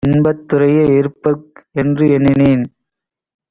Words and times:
இன்பத்துறையில் 0.03 0.91
இருப்பர்ரு 0.91 1.41
என்று 1.71 2.05
எண்ணினேன். 2.07 2.63